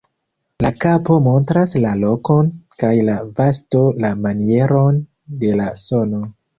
La 0.65 0.69
kapo 0.85 1.17
montras 1.27 1.75
la 1.83 1.91
lokon 2.05 2.51
kaj 2.85 2.91
la 3.13 3.21
vosto 3.43 3.85
la 4.03 4.15
manieron 4.27 5.03
de 5.47 5.57
la 5.65 5.73
sono. 5.89 6.29